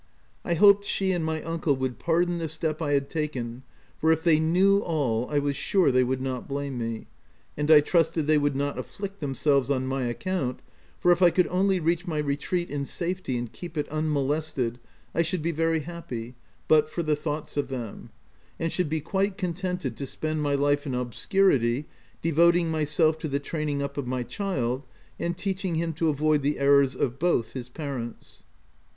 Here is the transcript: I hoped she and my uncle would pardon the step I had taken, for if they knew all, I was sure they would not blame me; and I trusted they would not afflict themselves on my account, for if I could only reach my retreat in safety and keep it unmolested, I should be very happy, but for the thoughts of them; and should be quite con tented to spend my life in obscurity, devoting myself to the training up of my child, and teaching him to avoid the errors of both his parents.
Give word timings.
I 0.43 0.55
hoped 0.55 0.83
she 0.83 1.11
and 1.11 1.23
my 1.23 1.43
uncle 1.43 1.75
would 1.75 1.99
pardon 1.99 2.39
the 2.39 2.49
step 2.49 2.81
I 2.81 2.93
had 2.93 3.07
taken, 3.07 3.61
for 3.99 4.11
if 4.11 4.23
they 4.23 4.39
knew 4.39 4.79
all, 4.79 5.29
I 5.29 5.37
was 5.37 5.55
sure 5.55 5.91
they 5.91 6.03
would 6.03 6.23
not 6.23 6.47
blame 6.47 6.75
me; 6.79 7.05
and 7.55 7.69
I 7.69 7.81
trusted 7.81 8.25
they 8.25 8.39
would 8.39 8.55
not 8.55 8.79
afflict 8.79 9.19
themselves 9.19 9.69
on 9.69 9.85
my 9.85 10.05
account, 10.05 10.63
for 10.99 11.11
if 11.11 11.21
I 11.21 11.29
could 11.29 11.45
only 11.49 11.79
reach 11.79 12.07
my 12.07 12.17
retreat 12.17 12.67
in 12.71 12.83
safety 12.83 13.37
and 13.37 13.53
keep 13.53 13.77
it 13.77 13.87
unmolested, 13.89 14.79
I 15.13 15.21
should 15.21 15.43
be 15.43 15.51
very 15.51 15.81
happy, 15.81 16.33
but 16.67 16.89
for 16.89 17.03
the 17.03 17.15
thoughts 17.15 17.55
of 17.55 17.67
them; 17.67 18.09
and 18.57 18.71
should 18.71 18.89
be 18.89 19.01
quite 19.01 19.37
con 19.37 19.53
tented 19.53 19.95
to 19.97 20.07
spend 20.07 20.41
my 20.41 20.55
life 20.55 20.87
in 20.87 20.95
obscurity, 20.95 21.85
devoting 22.23 22.71
myself 22.71 23.19
to 23.19 23.27
the 23.27 23.39
training 23.39 23.83
up 23.83 23.97
of 23.99 24.07
my 24.07 24.23
child, 24.23 24.81
and 25.19 25.37
teaching 25.37 25.75
him 25.75 25.93
to 25.93 26.09
avoid 26.09 26.41
the 26.41 26.57
errors 26.57 26.95
of 26.95 27.19
both 27.19 27.53
his 27.53 27.69
parents. 27.69 28.41